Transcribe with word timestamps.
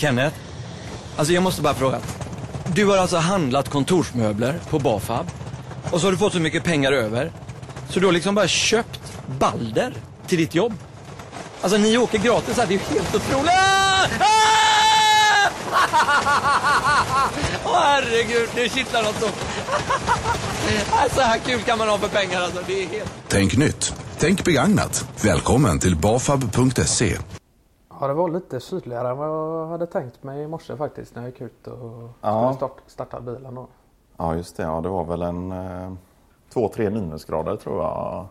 Kenneth, 0.00 0.36
alltså 1.16 1.32
jag 1.34 1.42
måste 1.42 1.62
bara 1.62 1.74
fråga. 1.74 1.98
Du 2.66 2.86
har 2.86 2.96
alltså 2.96 3.16
handlat 3.16 3.68
kontorsmöbler 3.68 4.58
på 4.70 4.78
Bafab 4.78 5.26
och 5.90 6.00
så 6.00 6.06
har 6.06 6.12
du 6.12 6.18
fått 6.18 6.32
så 6.32 6.40
mycket 6.40 6.64
pengar 6.64 6.92
över 6.92 7.32
så 7.90 8.00
du 8.00 8.06
har 8.06 8.12
liksom 8.12 8.34
bara 8.34 8.48
köpt 8.48 9.00
Balder 9.38 9.94
till 10.26 10.38
ditt 10.38 10.54
jobb. 10.54 10.74
Alltså 11.60 11.78
ni 11.78 11.98
åker 11.98 12.18
gratis 12.18 12.56
här, 12.56 12.66
det 12.66 12.74
är 12.74 12.78
ju 12.78 12.94
helt 12.94 13.14
otroligt. 13.14 13.50
Ah! 13.50 14.06
Ah! 15.92 17.28
Åh 17.64 17.80
herregud, 17.80 18.48
nu 18.56 18.68
kittlar 18.68 19.02
något 19.02 19.20
så. 19.20 19.26
Äh, 20.70 21.14
så 21.14 21.20
här 21.20 21.38
kul 21.38 21.60
kan 21.62 21.78
man 21.78 21.88
ha 21.88 21.98
för 21.98 22.08
pengar 22.08 22.40
alltså, 22.40 22.62
det 22.66 22.82
är 22.82 22.88
helt... 22.88 23.10
Tänk 23.28 23.56
nytt. 23.56 23.94
Tänk 24.18 24.44
begagnat. 24.44 25.04
Välkommen 25.22 25.78
till 25.78 25.96
bafab.se. 25.96 27.16
Ja, 28.00 28.06
det 28.06 28.14
var 28.14 28.28
lite 28.28 28.60
sydligare 28.60 29.08
än 29.10 29.16
vad 29.18 29.28
jag 29.28 29.66
hade 29.66 29.86
tänkt 29.86 30.22
mig 30.22 30.42
i 30.42 30.46
morse 30.46 30.76
faktiskt 30.76 31.14
när 31.14 31.22
jag 31.22 31.30
gick 31.30 31.40
ut 31.40 31.66
och 31.66 32.08
Ja. 32.20 32.42
skulle 32.42 32.54
start, 32.56 32.82
starta 32.86 33.20
bilen 33.20 33.54
då. 33.54 33.66
Ja 34.16 34.34
just 34.34 34.56
det, 34.56 34.62
ja, 34.62 34.80
det 34.80 34.88
var 34.88 35.04
väl 35.04 35.22
en 35.22 35.52
eh, 35.52 35.92
två, 36.52 36.68
tre 36.68 36.90
minusgrader 36.90 37.56
tror 37.56 37.82
jag. 37.82 38.26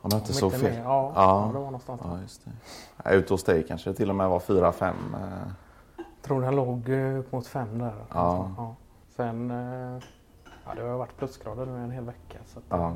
Om 0.00 0.10
jag 0.12 0.18
inte 0.20 0.28
Om 0.32 0.34
så 0.34 0.46
inte 0.46 0.58
fel. 0.58 0.72
mer, 0.72 0.82
ja, 0.84 1.12
ja. 1.14 1.48
det 1.52 1.58
var 1.58 1.64
någonstans. 1.64 2.00
Ja, 2.04 2.20
just 2.20 2.44
det. 2.44 2.50
Ja, 3.04 3.10
Ute 3.10 3.34
hos 3.34 3.44
dig 3.44 3.66
kanske 3.68 3.90
det 3.90 3.96
till 3.96 4.10
och 4.10 4.16
med 4.16 4.28
var 4.28 4.40
fyra, 4.40 4.72
fem. 4.72 4.96
Eh, 5.14 5.48
Jag 5.96 6.06
tror 6.22 6.40
den 6.42 6.56
låg 6.56 6.88
eh, 6.88 7.18
upp 7.18 7.32
mot 7.32 7.46
fem 7.46 7.78
där. 7.78 7.94
Ja. 8.14 8.50
ja. 8.56 8.74
Sen, 9.16 9.50
eh, 9.50 10.02
ja 10.64 10.74
det 10.76 10.82
har 10.82 10.98
varit 10.98 11.16
plusgrader 11.16 11.66
nu 11.66 11.76
en 11.84 11.90
hel 11.90 12.04
vecka. 12.04 12.38
Så 12.46 12.58
att 12.58 12.64
Ja. 12.68 12.76
jag, 12.78 12.92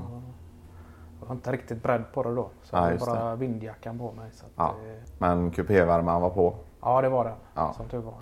jag 1.21 1.27
var 1.29 1.35
inte 1.35 1.53
riktigt 1.53 1.83
beredd 1.83 2.05
på 2.13 2.23
det 2.23 2.35
då. 2.35 2.51
Så 2.63 2.77
Ja, 2.77 2.91
jag 2.91 2.99
hade 2.99 2.99
bara 3.21 3.35
vindjackan 3.37 3.99
på 3.99 4.13
mig. 4.13 4.31
Så 4.33 4.47
att, 4.47 4.53
Ja. 4.57 4.69
eh, 4.89 4.97
men 5.19 5.51
kupévärmaren 5.51 6.21
var 6.23 6.31
på. 6.31 6.55
ja, 6.81 7.01
det 7.03 7.09
var 7.09 7.25
det. 7.25 7.35
Ja. 7.55 7.73
Som 7.77 7.89
tur 7.89 7.99
var. 7.99 8.15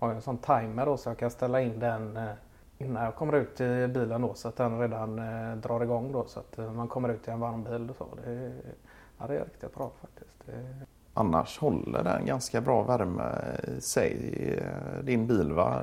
Jag 0.00 0.06
har 0.08 0.14
en 0.14 0.22
sån 0.22 0.38
timer 0.38 0.86
då 0.86 0.96
så 0.96 1.10
jag 1.10 1.18
kan 1.18 1.30
ställa 1.30 1.60
in 1.60 1.78
den 1.78 2.16
eh, 2.16 2.24
innan 2.78 3.04
jag 3.04 3.14
kommer 3.14 3.32
ut 3.32 3.60
i 3.60 3.88
bilen 3.88 4.22
då 4.22 4.34
så 4.34 4.48
att 4.48 4.56
den 4.56 4.80
redan 4.80 5.18
eh, 5.18 5.56
drar 5.56 5.82
igång 5.82 6.12
då 6.12 6.24
så 6.24 6.40
att 6.40 6.58
eh, 6.58 6.72
man 6.72 6.88
kommer 6.88 7.08
ut 7.08 7.28
i 7.28 7.30
en 7.30 7.40
varm 7.40 7.64
bil 7.64 7.90
och 7.90 7.96
så. 7.96 8.06
Det, 8.24 8.52
ja, 9.18 9.26
det 9.26 9.36
är 9.38 9.44
riktigt 9.44 9.74
bra 9.74 9.90
faktiskt. 10.00 10.42
Det, 10.46 10.74
Annars 11.16 11.58
håller 11.58 12.04
den 12.04 12.26
ganska 12.26 12.60
bra 12.60 12.82
värme 12.82 13.22
i 13.78 13.80
sig. 13.80 14.14
eh, 14.58 15.04
Din 15.04 15.26
bil 15.26 15.52
va? 15.52 15.82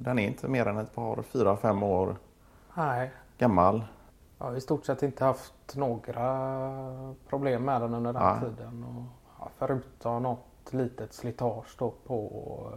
Den 0.00 0.18
är 0.18 0.26
inte 0.26 0.48
mer 0.48 0.66
än 0.66 0.76
ett 0.78 0.94
par, 0.94 1.22
fyra, 1.22 1.56
fem 1.56 1.82
år 1.82 2.16
nej, 2.74 3.10
gammal. 3.38 3.84
Jag 4.38 4.46
har 4.46 4.56
i 4.56 4.60
stort 4.60 4.84
sett 4.84 5.02
inte 5.02 5.24
haft 5.24 5.76
några 5.76 7.14
problem 7.28 7.64
med 7.64 7.80
den 7.80 7.94
under 7.94 8.12
den 8.12 8.22
Nej. 8.22 8.40
tiden. 8.40 8.84
Och, 8.84 9.50
förutom 9.58 10.22
något 10.22 10.72
litet 10.72 11.12
slitage 11.12 11.76
då 11.78 11.92
på 12.06 12.30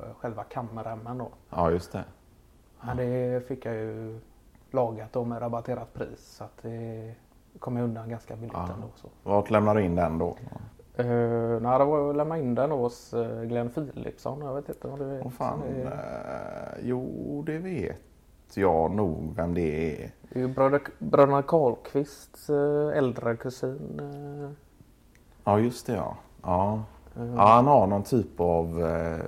eh, 0.03 0.15
själva 0.19 0.43
kamremmen 0.43 1.17
då. 1.17 1.27
Ja 1.49 1.71
just 1.71 1.91
det. 1.91 2.03
Men 2.81 2.97
det 2.97 3.47
fick 3.47 3.65
jag 3.65 3.75
ju 3.75 4.19
lagat 4.71 5.13
då 5.13 5.23
med 5.23 5.41
rabatterat 5.41 5.93
pris 5.93 6.19
så 6.37 6.43
att 6.43 6.57
det 6.61 7.13
kom 7.59 7.77
jag 7.77 7.83
undan 7.83 8.09
ganska 8.09 8.35
billigt 8.35 8.51
Ja. 8.53 8.69
ändå. 8.73 8.87
Så. 8.95 9.07
Vart 9.23 9.49
lämnar 9.49 9.75
du 9.75 9.81
in 9.83 9.95
den 9.95 10.17
då? 10.17 10.35
Uh, 10.99 11.61
nej, 11.61 11.79
det 11.79 11.85
var 11.85 12.09
att 12.09 12.15
lämna 12.15 12.37
in 12.37 12.55
den 12.55 12.71
hos 12.71 13.13
uh, 13.13 13.41
Glenn 13.43 13.69
Philipsson. 13.69 14.41
Jag 14.41 14.55
vet 14.55 14.69
inte 14.69 14.87
om 14.87 14.99
du 14.99 15.05
vet. 15.05 15.25
Åh 15.25 15.31
fan. 15.31 15.59
Det 15.61 15.83
Eh, 15.83 16.79
jo 16.81 17.43
det 17.45 17.57
vet 17.57 18.01
jag 18.57 18.91
nog 18.91 19.33
vem 19.35 19.53
det 19.53 19.61
är. 20.03 20.11
Det 20.21 20.39
är 20.39 20.43
ju 20.43 20.47
bröder, 20.47 20.81
bröderna 20.99 21.41
Karlqvists 21.41 22.49
eh, 22.49 22.97
äldre 22.97 23.35
kusin. 23.35 23.99
eh, 24.43 24.49
Ja 25.43 25.59
just 25.59 25.85
det 25.87 25.93
ja. 25.93 26.15
Ja. 26.43 26.83
eh, 27.15 27.33
Ja, 27.35 27.47
han 27.47 27.67
har 27.67 27.87
någon 27.87 28.03
typ 28.03 28.39
av 28.39 28.85
eh, 28.85 29.19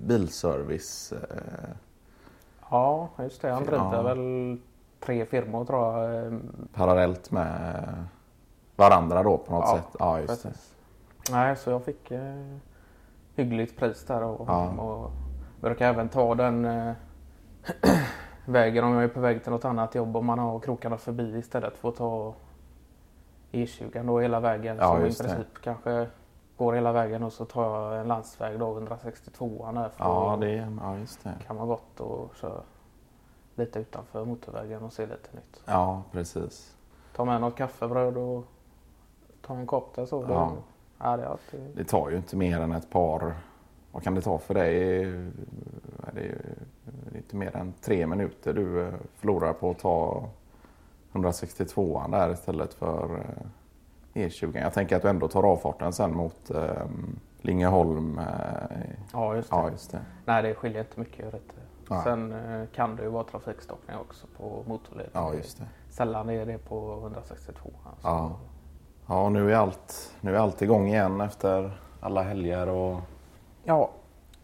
bilservice. 0.00 1.12
Eh, 1.12 1.70
ja, 2.70 3.08
just 3.18 3.42
det. 3.42 3.50
Han 3.50 3.64
driver 3.64 3.96
Ja. 3.96 4.02
väl 4.02 4.58
tre 5.00 5.26
firmor 5.26 5.64
tror 5.64 6.02
jag. 6.04 6.40
parallellt 6.74 7.30
med 7.30 7.84
varandra 8.76 9.22
då 9.22 9.38
på 9.38 9.52
något 9.52 9.64
Ja, 9.68 9.76
sätt. 9.76 9.96
Ja, 9.98 10.20
just 10.20 10.42
det. 10.42 10.48
precis. 10.48 10.74
Nej, 11.30 11.56
så 11.56 11.70
jag 11.70 11.84
fick 11.84 12.10
eh, 12.10 12.56
hyggligt 13.34 13.76
pris 13.78 14.04
där 14.04 14.22
och, 14.22 14.48
Ja. 14.48 14.68
och 14.70 15.10
brukar 15.60 15.88
även 15.88 16.08
ta 16.08 16.34
den 16.34 16.64
eh, 16.64 16.92
vägen 18.44 18.84
om 18.84 18.92
jag 18.92 19.04
är 19.04 19.08
på 19.08 19.20
väg 19.20 19.42
till 19.42 19.52
något 19.52 19.64
annat 19.64 19.94
jobb 19.94 20.16
om 20.16 20.26
man 20.26 20.38
har 20.38 20.58
krokarna 20.60 20.98
förbi 20.98 21.38
istället 21.38 21.76
för 21.76 21.88
att 21.88 21.96
ta 21.96 22.34
E20 23.52 24.06
då 24.06 24.20
hela 24.20 24.40
vägen. 24.40 24.76
Ja, 24.76 24.96
så 24.96 25.02
i 25.02 25.04
just 25.04 25.18
det. 25.18 25.24
princip 25.24 25.46
kanske 25.62 26.06
går 26.56 26.72
hela 26.72 26.92
vägen 26.92 27.22
och 27.22 27.32
så 27.32 27.44
tar 27.44 27.64
jag 27.64 28.00
en 28.00 28.08
landsväg 28.08 28.58
då 28.58 28.72
162 28.72 29.70
där 29.74 29.90
Ja, 29.98 30.38
det, 30.40 30.68
ja, 30.80 30.98
just 30.98 31.24
det. 31.24 31.34
kan 31.46 31.56
man 31.56 31.68
gott 31.68 32.00
och 32.00 32.36
köra 32.36 32.60
lite 33.54 33.78
utanför 33.78 34.24
motorvägen 34.24 34.82
och 34.82 34.92
se 34.92 35.02
lite 35.02 35.28
nytt. 35.36 35.62
Ja, 35.64 36.02
precis. 36.12 36.76
Ta 37.16 37.24
med 37.24 37.40
något 37.40 37.56
kaffebröd 37.56 38.16
och 38.16 38.44
ta 39.42 39.54
en 39.54 39.66
kopp 39.66 39.94
där 39.96 40.06
så. 40.06 40.26
Ja. 40.28 40.52
Ja. 40.98 41.16
Det 41.16 41.28
alltid... 41.28 41.60
Det 41.74 41.84
tar 41.84 42.10
ju 42.10 42.16
inte 42.16 42.36
mer 42.36 42.60
än 42.60 42.72
ett 42.72 42.90
par, 42.90 43.34
vad 43.92 44.02
kan 44.02 44.14
det 44.14 44.20
ta 44.20 44.38
för 44.38 44.54
dig? 44.54 44.74
Det 44.74 45.04
är 45.04 45.30
det 46.12 46.20
är 46.20 46.38
inte 47.34 47.44
mer 47.44 47.56
än 47.60 47.72
tre 47.80 48.06
minuter 48.06 48.52
du 48.52 48.82
eh, 48.88 48.94
förlorar 49.14 49.52
på 49.52 49.70
att 49.70 49.78
ta 49.78 50.28
162an 51.12 52.10
där 52.10 52.32
istället 52.32 52.74
för 52.74 53.04
eh, 54.14 54.22
E20. 54.26 54.60
Jag 54.62 54.72
tänker 54.72 54.96
att 54.96 55.02
du 55.02 55.08
ändå 55.08 55.28
tar 55.28 55.42
avfarten 55.42 55.92
sen 55.92 56.16
mot 56.16 56.50
eh, 56.50 56.70
Lingeholm. 57.40 58.18
eh, 58.18 58.24
Ja, 59.12 59.34
just 59.36 59.50
det. 59.50 59.56
Ja, 59.56 59.70
just 59.70 59.90
det. 59.90 60.00
Nej, 60.24 60.42
det 60.42 60.54
skiljer 60.54 60.80
inte 60.80 61.00
mycket. 61.00 61.34
Nej. 61.90 62.00
Sen 62.04 62.32
eh, 62.32 62.66
kan 62.74 62.96
det 62.96 63.02
ju 63.02 63.08
vara 63.08 63.24
trafikstockning 63.24 63.96
också 63.96 64.26
på 64.36 64.62
motorleden. 64.66 65.10
Ja, 65.14 65.34
just 65.34 65.58
det. 65.58 65.64
Sällan 65.90 66.30
är 66.30 66.46
det 66.46 66.58
på 66.58 66.98
162. 67.02 67.70
Alltså. 67.84 68.06
Ja. 68.08 68.36
Ja, 69.06 69.28
nu 69.28 69.52
är 69.52 69.56
allt, 69.56 70.14
nu 70.20 70.34
är 70.36 70.40
allt 70.40 70.62
igång 70.62 70.86
igen 70.88 71.20
efter 71.20 71.80
alla 72.00 72.22
helger 72.22 72.68
och 72.68 73.00
ja, 73.64 73.90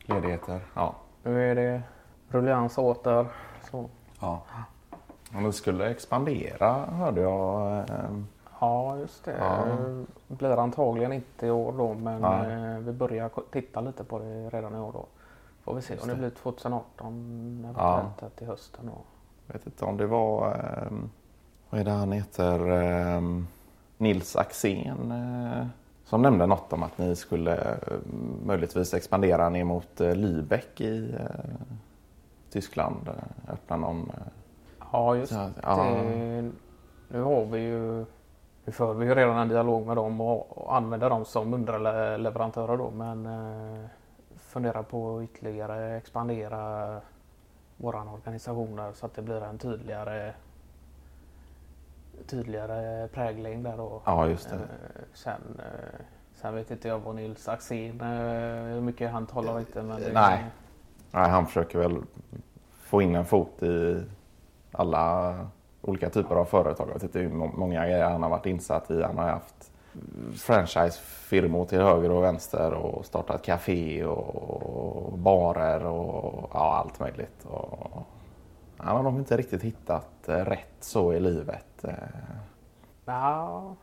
ledigheter. 0.04 0.60
Ja. 0.74 0.94
nu 1.22 1.50
är 1.50 1.54
det 1.54 1.82
rullians 2.30 2.78
åter. 2.78 3.26
Så. 3.70 3.88
ja. 4.20 4.42
Och 5.36 5.42
du 5.42 5.52
skulle 5.52 5.90
expandera 5.90 6.72
hörde 6.86 7.20
jag. 7.20 7.78
eh, 7.78 7.84
Ja, 8.60 8.96
just 8.98 9.24
det. 9.24 9.36
Ja. 9.38 9.64
Blir 10.28 10.56
antagligen 10.60 11.12
inte 11.12 11.46
i 11.46 11.50
år 11.50 11.72
då, 11.78 11.94
men 11.94 12.20
Nej. 12.22 12.52
eh, 12.74 12.78
vi 12.78 12.92
börjar 12.92 13.30
titta 13.52 13.80
lite 13.80 14.04
på 14.04 14.18
det 14.18 14.48
redan 14.50 14.74
i 14.74 14.78
år 14.78 14.92
då. 14.92 15.06
Får 15.64 15.74
vi 15.74 15.82
se 15.82 15.92
Just 15.94 16.02
om 16.02 16.08
det 16.08 16.14
det. 16.14 16.18
blir 16.20 16.30
2018 16.30 17.60
eventuellt 17.64 18.20
här 18.20 18.28
till 18.36 18.46
hösten 18.46 18.86
då. 18.86 18.98
vet 19.52 19.66
inte 19.66 19.84
om 19.84 19.96
det 19.96 20.06
var, 20.06 20.48
eh, 20.48 20.92
vad 21.70 21.80
är 21.80 21.84
det 21.84 21.90
han 21.90 22.12
heter, 22.12 22.70
eh, 23.16 23.20
Nils 23.98 24.36
Axén 24.36 25.10
eh, 25.12 25.66
som 26.04 26.22
nämnde 26.22 26.46
något 26.46 26.72
om 26.72 26.82
att 26.82 26.98
ni 26.98 27.16
skulle 27.16 27.76
möjligtvis 28.46 28.94
expandera 28.94 29.48
ner 29.48 29.64
mot 29.64 30.00
Lübeck 30.00 30.80
i 30.80 31.14
Tyskland. 32.50 33.08
Eh, 33.08 33.52
öppna 33.52 33.76
någon... 33.76 34.10
Eh, 34.10 34.32
Ja, 34.92 35.16
just 35.16 35.32
Ja, 35.32 35.50
det. 35.62 36.50
Nu 37.08 37.22
har 37.22 37.44
vi 37.44 37.58
ju 37.58 38.04
nu 38.64 38.72
för 38.72 38.94
vi 38.94 39.06
ju 39.06 39.14
redan 39.14 39.38
en 39.38 39.48
dialog 39.48 39.86
med 39.86 39.96
dem 39.96 40.20
och, 40.20 40.76
använder 40.76 41.10
dem 41.10 41.24
som 41.24 41.54
underleverantörer 41.54 42.76
då 42.76 42.90
men 42.90 43.26
eh, 43.26 43.84
funderar 44.36 44.82
på 44.82 45.16
att 45.16 45.22
ytterligare 45.22 45.96
expandera 45.96 47.00
våran 47.76 48.08
organisation 48.08 48.76
där 48.76 48.92
så 48.92 49.06
att 49.06 49.14
det 49.14 49.22
blir 49.22 49.42
en 49.42 49.58
tydligare 49.58 50.32
tydligare 52.26 53.08
prägling 53.08 53.62
där 53.62 53.76
då. 53.76 54.02
ja, 54.04 54.26
just 54.26 54.50
det. 54.50 54.58
Sen, 55.14 55.60
sen 56.34 56.54
vet 56.54 56.70
inte 56.70 56.88
jag 56.88 56.98
vad 56.98 57.14
Nils 57.14 57.48
Axén, 57.48 58.00
hur 58.70 58.80
mycket 58.80 59.10
han 59.10 59.26
talar 59.26 59.58
inte 59.58 59.82
men 59.82 60.00
det, 60.00 60.12
Nej. 60.12 60.44
Nej, 61.10 61.30
han 61.30 61.46
försöker 61.46 61.78
väl 61.78 61.96
få 62.70 63.02
in 63.02 63.14
en 63.14 63.24
fot 63.24 63.62
i 63.62 64.02
alla 64.72 65.34
olika 65.82 66.10
typer 66.10 66.34
av 66.34 66.44
företag. 66.44 66.88
Jag 66.88 66.94
vet 66.94 67.02
inte 67.02 67.18
hur 67.18 67.28
många 67.28 67.86
grejer 67.86 68.10
han 68.10 68.22
har 68.22 68.30
varit 68.30 68.46
insatt 68.46 68.90
i. 68.90 69.02
Han 69.02 69.18
har 69.18 69.28
haft 69.28 69.72
franchisefirmor 70.34 71.66
till 71.66 71.80
höger 71.80 72.10
och 72.10 72.22
vänster 72.22 72.72
och 72.72 73.06
startat 73.06 73.42
café 73.42 74.04
och 74.04 75.18
barer 75.18 75.86
och 75.86 76.50
ja, 76.54 76.74
allt 76.74 77.00
möjligt. 77.00 77.44
Och 77.44 78.02
han 78.76 78.96
har 78.96 79.02
nog 79.02 79.18
inte 79.18 79.36
riktigt 79.36 79.62
hittat 79.62 80.28
eh, 80.28 80.34
rätt 80.36 80.76
så 80.80 81.12
i 81.12 81.20
livet. 81.20 81.84
Eh. 81.84 81.94
Ja, 83.04 83.74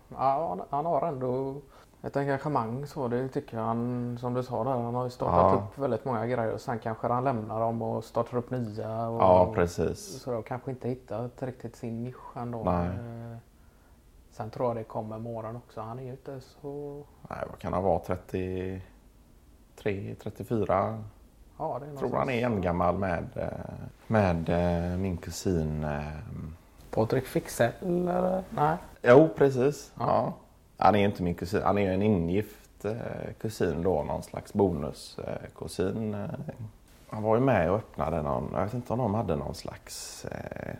han 0.69 0.85
har 0.85 1.07
ändå 1.07 1.55
ett 2.01 2.17
engagemang 2.17 2.87
så. 2.87 3.07
Det 3.07 3.27
tycker 3.27 3.57
jag 3.57 3.63
han, 3.63 4.17
som 4.21 4.33
du 4.33 4.43
sa 4.43 4.63
där, 4.63 4.71
han 4.71 4.95
har 4.95 5.03
ju 5.03 5.09
startat 5.09 5.53
Ja. 5.53 5.57
upp 5.57 5.77
väldigt 5.83 6.05
många 6.05 6.27
grejer 6.27 6.53
och 6.53 6.61
sen 6.61 6.79
kanske 6.79 7.07
han 7.07 7.23
lämnar 7.23 7.59
dem 7.59 7.81
och 7.81 8.03
startar 8.03 8.37
upp 8.37 8.51
nya. 8.51 9.07
Och, 9.07 9.21
Ja, 9.21 9.51
precis. 9.55 10.21
Så 10.21 10.31
då 10.31 10.41
kanske 10.41 10.71
inte 10.71 10.89
hittat 10.89 11.43
riktigt 11.43 11.75
sin 11.75 12.03
nisch 12.03 12.37
ändå. 12.37 12.63
Nej. 12.63 12.87
Eh, 12.87 13.37
Sen 14.31 14.49
tror 14.49 14.67
jag 14.67 14.75
det 14.75 14.83
kommer 14.83 15.17
med 15.19 15.35
åren 15.35 15.55
också. 15.55 15.81
Han 15.81 15.99
är 15.99 16.03
ju 16.03 16.11
inte 16.11 16.41
så... 16.41 17.03
Nej, 17.29 17.39
vad 17.49 17.59
kan 17.59 17.73
han 17.73 17.83
vara? 17.83 17.99
33, 17.99 18.81
34? 20.23 21.03
Ja, 21.57 21.79
det 21.81 21.87
är 21.91 21.95
tror 21.97 22.15
han 22.17 22.29
är 22.29 22.45
en 22.45 22.61
gammal 22.61 22.97
med, 22.97 23.27
eh, 23.35 23.47
med 24.07 24.49
eh, 24.49 24.97
min 24.97 25.17
kusin. 25.17 25.87
Patrik 26.91 27.25
Fixell 27.25 27.71
eller? 28.07 28.43
Nej. 28.49 28.77
Jo, 29.03 29.29
precis. 29.37 29.91
Ja. 29.99 30.05
Ja. 30.05 30.33
Han 30.77 30.95
är 30.95 30.99
ju 30.99 31.05
inte 31.05 31.23
min 31.23 31.35
kusin. 31.35 31.61
Han 31.63 31.77
är 31.77 31.81
ju 31.81 31.93
en 31.93 32.01
ingift 32.01 32.85
eh, 32.85 33.33
kusin 33.41 33.83
då. 33.83 34.03
Någon 34.03 34.23
slags 34.23 34.53
bonuskusin. 34.53 36.13
Eh, 36.13 36.29
han 37.09 37.23
var 37.23 37.35
ju 37.35 37.41
med 37.41 37.71
och 37.71 37.77
öppnade 37.77 38.21
någon. 38.21 38.49
Jag 38.53 38.63
vet 38.63 38.73
inte 38.73 38.93
om 38.93 38.99
de 38.99 39.13
hade 39.13 39.35
någon 39.35 39.55
slags... 39.55 40.25
Eh, 40.25 40.75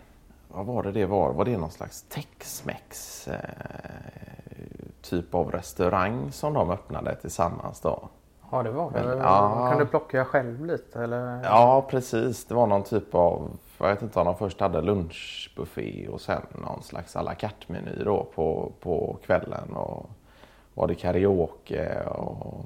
vad 0.48 0.66
var 0.66 0.82
det 0.82 0.92
det 0.92 1.06
var? 1.06 1.32
Var 1.32 1.44
det 1.44 1.58
någon 1.58 1.70
slags 1.70 2.02
Tex-Mex 2.08 3.28
eh, 3.28 3.38
typ 5.02 5.34
av 5.34 5.50
restaurang 5.50 6.32
som 6.32 6.52
de 6.54 6.70
öppnade 6.70 7.16
tillsammans 7.16 7.80
då? 7.80 8.08
Ja, 8.50 8.62
det 8.62 8.70
var 8.70 8.90
det. 8.90 9.02
Men, 9.04 9.18
ja. 9.18 9.68
Kan 9.70 9.78
du 9.78 9.86
plocka 9.86 10.24
själv 10.24 10.66
lite 10.66 11.02
eller? 11.02 11.40
Ja, 11.44 11.86
precis. 11.90 12.44
Det 12.44 12.54
var 12.54 12.66
någon 12.66 12.82
typ 12.82 13.14
av, 13.14 13.50
jag 13.78 13.88
vet 13.88 14.02
inte 14.02 14.18
om 14.18 14.26
de 14.26 14.36
först 14.36 14.60
hade 14.60 14.80
lunchbuffé 14.82 16.08
och 16.08 16.20
sen 16.20 16.42
någon 16.50 16.82
slags 16.82 17.16
à 17.16 17.22
la 17.22 17.34
carte-meny 17.34 18.04
då 18.04 18.26
på, 18.34 18.72
på 18.80 19.16
kvällen. 19.26 19.72
Och 19.76 20.10
var 20.74 20.86
det 20.86 20.94
karaoke 20.94 22.02
och 22.04 22.64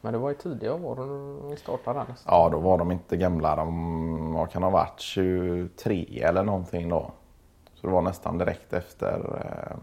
Men 0.00 0.12
det 0.12 0.18
var 0.18 0.30
i 0.30 0.34
tidiga 0.34 0.74
år 0.74 0.96
vi 1.50 1.56
startade 1.56 1.98
den. 1.98 2.06
ja, 2.26 2.48
då 2.52 2.58
var 2.58 2.78
de 2.78 2.90
inte 2.90 3.16
gamla. 3.16 3.56
De 3.56 4.32
vad 4.34 4.50
kan 4.50 4.62
ha 4.62 4.70
varit 4.70 5.00
23 5.00 6.22
eller 6.22 6.42
någonting 6.44 6.88
då. 6.88 7.10
Så 7.74 7.86
det 7.86 7.92
var 7.92 8.02
nästan 8.02 8.38
direkt 8.38 8.72
efter 8.72 9.40
eh, 9.44 9.76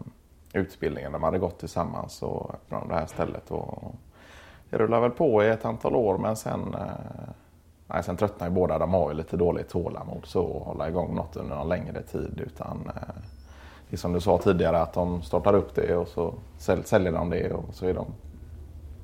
utbildningen. 0.60 1.12
De 1.12 1.22
hade 1.22 1.38
gått 1.38 1.58
tillsammans 1.58 2.22
och 2.22 2.50
öppnade 2.54 2.84
de 2.84 2.88
det 2.88 2.94
här 3.00 3.06
stället. 3.06 3.50
Och 3.50 3.94
det 4.70 4.78
rullade 4.78 5.02
väl 5.02 5.10
på 5.10 5.44
i 5.44 5.48
ett 5.48 5.64
antal 5.64 5.96
år 5.96 6.18
men 6.18 6.36
sen 6.36 6.74
eh, 6.74 7.28
Nej, 7.90 8.02
sen 8.02 8.16
tröttnar 8.16 8.48
ju 8.48 8.54
båda. 8.54 8.78
De 8.78 8.94
har 8.94 9.10
ju 9.10 9.16
lite 9.16 9.36
dåligt 9.36 9.68
tålamod 9.68 10.20
så 10.26 10.56
att 10.60 10.66
hålla 10.66 10.88
igång 10.88 11.14
något 11.14 11.36
under 11.36 11.56
någon 11.56 11.68
längre 11.68 12.02
tid. 12.02 12.40
Utan 12.46 12.86
eh, 12.86 13.14
det 13.90 13.94
är 13.94 13.98
som 13.98 14.12
du 14.12 14.20
sa 14.20 14.38
tidigare 14.38 14.80
att 14.82 14.92
de 14.92 15.22
startar 15.22 15.54
upp 15.54 15.74
det 15.74 15.96
och 15.96 16.08
så 16.08 16.34
säl- 16.58 16.82
säljer 16.84 17.12
de 17.12 17.30
det 17.30 17.52
och 17.52 17.64
så 17.74 17.86
är 17.86 17.94
de 17.94 18.06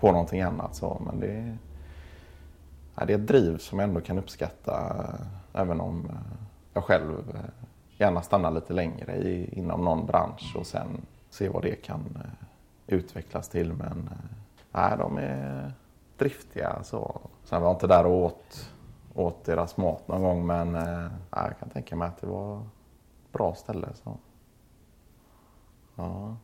på 0.01 0.13
någonting 0.13 0.41
annat. 0.43 0.75
Så, 0.75 1.03
men 1.07 1.21
det, 1.21 1.27
är- 1.27 1.59
nej, 2.95 3.07
det 3.07 3.13
är 3.13 3.19
ett 3.19 3.27
driv 3.27 3.59
som 3.59 3.79
jag 3.79 3.89
ändå 3.89 4.01
kan 4.01 4.19
uppskatta 4.19 4.97
eh, 4.99 5.61
även 5.61 5.81
om 5.81 6.05
eh, 6.11 6.37
jag 6.75 6.85
själv 6.85 7.19
eh, 7.35 7.41
gärna 7.99 8.23
stannar 8.23 8.51
lite 8.51 8.73
längre 8.73 9.17
i, 9.17 9.59
inom 9.59 9.85
någon 9.85 10.07
bransch 10.07 10.57
och 10.59 10.67
sen 10.67 10.89
se 11.31 11.49
vad 11.49 11.63
det 11.63 11.75
kan 11.85 12.01
eh, 12.25 12.47
utvecklas 12.87 13.49
till. 13.49 13.73
Men 13.73 14.09
eh, 14.11 14.37
nej, 14.75 14.99
de 14.99 15.19
är 15.19 15.73
driftiga. 16.19 16.83
Så. 16.83 17.21
Sen 17.45 17.63
var 17.63 17.69
jag 17.69 17.75
inte 17.75 17.87
där 17.87 18.07
och 18.07 18.25
åt, 18.25 18.71
åt 19.15 19.45
deras 19.45 19.77
mat 19.77 20.09
någon 20.09 20.23
gång 20.23 20.47
men 20.47 20.75
eh, 20.75 21.11
nej, 21.31 21.45
jag 21.49 21.59
kan 21.59 21.69
tänka 21.69 21.97
mig 21.97 22.09
att 22.09 22.21
det 22.21 22.27
var 22.27 22.59
ett 22.61 23.33
bra 23.33 23.55
ställe. 23.55 23.89
Så. 23.95 24.19
Ja. 25.95 26.37